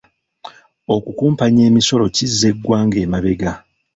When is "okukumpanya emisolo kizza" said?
0.95-2.45